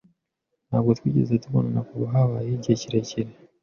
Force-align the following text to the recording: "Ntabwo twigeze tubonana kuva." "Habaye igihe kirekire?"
"Ntabwo 0.69 0.91
twigeze 0.97 1.33
tubonana 1.43 1.81
kuva." 1.87 2.05
"Habaye 2.13 2.49
igihe 2.55 2.75
kirekire?" 2.81 3.31